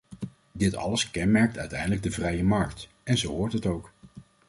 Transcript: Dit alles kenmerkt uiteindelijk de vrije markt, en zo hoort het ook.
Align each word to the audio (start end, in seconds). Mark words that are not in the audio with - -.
Dit 0.51 0.75
alles 0.75 1.09
kenmerkt 1.11 1.57
uiteindelijk 1.57 2.03
de 2.03 2.11
vrije 2.11 2.43
markt, 2.43 2.87
en 3.03 3.17
zo 3.17 3.29
hoort 3.29 3.53
het 3.53 3.65
ook. 3.65 3.91